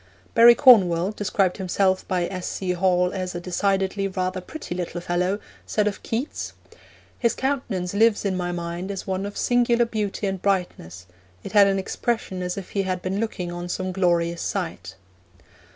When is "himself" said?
1.57-2.07